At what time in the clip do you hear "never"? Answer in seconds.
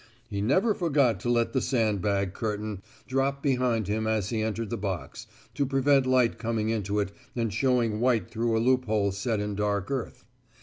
0.41-0.73